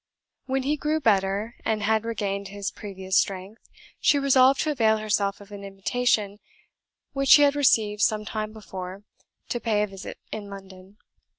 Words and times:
When 0.47 0.63
he 0.63 0.77
grew 0.77 0.99
better, 0.99 1.55
and 1.63 1.83
had 1.83 2.05
regained 2.05 2.47
his 2.47 2.71
previous 2.71 3.19
strength, 3.19 3.61
she 3.99 4.17
resolved 4.17 4.59
to 4.61 4.71
avail 4.71 4.97
herself 4.97 5.39
of 5.39 5.51
an 5.51 5.63
invitation 5.63 6.39
which 7.11 7.29
she 7.29 7.43
had 7.43 7.55
received 7.55 8.01
some 8.01 8.25
time 8.25 8.51
before, 8.51 9.03
to 9.49 9.59
pay 9.59 9.83
a 9.83 9.87
visit 9.87 10.17
in 10.31 10.49
London. 10.49 10.97